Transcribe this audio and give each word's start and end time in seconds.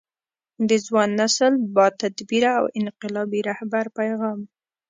د 0.69 0.71
ځوان 0.85 1.09
نسل 1.21 1.53
با 1.75 1.85
تدبیره 2.01 2.51
او 2.59 2.65
انقلابي 2.79 3.39
رهبر 3.49 3.85
پیغام 3.97 4.39